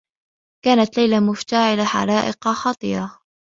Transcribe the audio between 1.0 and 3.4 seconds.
مفتعلة حرائق خطيرة.